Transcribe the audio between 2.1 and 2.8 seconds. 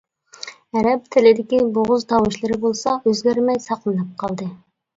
تاۋۇشلىرى